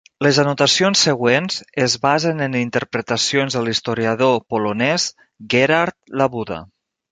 [0.25, 5.09] Les anotacions següents es basen en interpretacions de l'historiador polonès
[5.55, 6.63] Gerard Labuda.